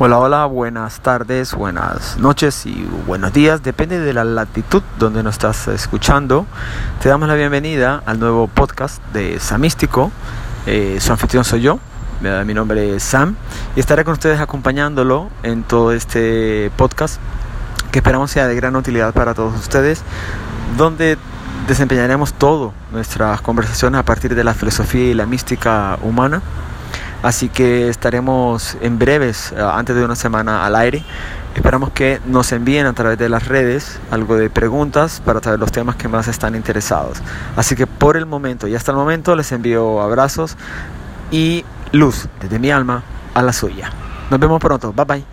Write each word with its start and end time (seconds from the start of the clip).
Hola, 0.00 0.20
hola, 0.20 0.46
buenas 0.46 1.00
tardes, 1.00 1.54
buenas 1.54 2.18
noches 2.18 2.66
y 2.66 2.88
buenos 3.08 3.32
días, 3.32 3.64
depende 3.64 3.98
de 3.98 4.12
la 4.12 4.22
latitud 4.22 4.80
donde 4.96 5.24
nos 5.24 5.34
estás 5.34 5.66
escuchando. 5.66 6.46
Te 7.02 7.08
damos 7.08 7.28
la 7.28 7.34
bienvenida 7.34 8.00
al 8.06 8.20
nuevo 8.20 8.46
podcast 8.46 9.02
de 9.12 9.40
Samístico. 9.40 10.12
Eh, 10.66 10.98
su 11.00 11.10
anfitrión 11.10 11.42
soy 11.44 11.62
yo, 11.62 11.80
mi 12.46 12.54
nombre 12.54 12.94
es 12.94 13.02
Sam 13.02 13.34
y 13.74 13.80
estaré 13.80 14.04
con 14.04 14.12
ustedes 14.12 14.38
acompañándolo 14.38 15.30
en 15.42 15.64
todo 15.64 15.90
este 15.90 16.70
podcast 16.76 17.18
que 17.90 17.98
esperamos 17.98 18.30
sea 18.30 18.46
de 18.46 18.54
gran 18.54 18.76
utilidad 18.76 19.12
para 19.12 19.34
todos 19.34 19.58
ustedes, 19.58 20.04
donde 20.76 21.18
desempeñaremos 21.66 22.34
todo 22.34 22.72
nuestras 22.92 23.40
conversaciones 23.40 23.98
a 23.98 24.04
partir 24.04 24.36
de 24.36 24.44
la 24.44 24.54
filosofía 24.54 25.10
y 25.10 25.14
la 25.14 25.26
mística 25.26 25.98
humana 26.02 26.40
Así 27.22 27.48
que 27.48 27.88
estaremos 27.88 28.76
en 28.80 28.98
breves, 28.98 29.52
eh, 29.52 29.60
antes 29.60 29.96
de 29.96 30.04
una 30.04 30.16
semana 30.16 30.64
al 30.64 30.76
aire. 30.76 31.02
Esperamos 31.54 31.90
que 31.90 32.20
nos 32.26 32.52
envíen 32.52 32.86
a 32.86 32.92
través 32.92 33.18
de 33.18 33.28
las 33.28 33.48
redes 33.48 33.98
algo 34.12 34.36
de 34.36 34.48
preguntas 34.48 35.20
para 35.24 35.40
saber 35.40 35.58
los 35.58 35.72
temas 35.72 35.96
que 35.96 36.06
más 36.06 36.28
están 36.28 36.54
interesados. 36.54 37.18
Así 37.56 37.74
que 37.74 37.86
por 37.86 38.16
el 38.16 38.26
momento 38.26 38.68
y 38.68 38.76
hasta 38.76 38.92
el 38.92 38.96
momento 38.96 39.34
les 39.34 39.50
envío 39.50 40.00
abrazos 40.00 40.56
y 41.32 41.64
luz 41.90 42.28
desde 42.40 42.60
mi 42.60 42.70
alma 42.70 43.02
a 43.34 43.42
la 43.42 43.52
suya. 43.52 43.90
Nos 44.30 44.38
vemos 44.38 44.60
pronto. 44.60 44.92
Bye 44.92 45.04
bye. 45.04 45.24